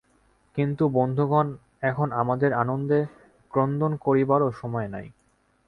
[0.57, 1.47] কিন্তু বন্ধুগণ,
[1.81, 2.99] এখন আমাদের আনন্দে
[3.53, 5.07] ক্রন্দন করিবারও সময় নাই।